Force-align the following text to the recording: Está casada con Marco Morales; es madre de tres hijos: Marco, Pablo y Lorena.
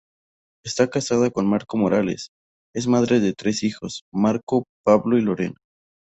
Está 0.65 0.89
casada 0.89 1.29
con 1.29 1.47
Marco 1.47 1.77
Morales; 1.77 2.31
es 2.73 2.87
madre 2.87 3.19
de 3.19 3.33
tres 3.33 3.61
hijos: 3.61 4.01
Marco, 4.11 4.65
Pablo 4.83 5.19
y 5.19 5.21
Lorena. 5.21 5.59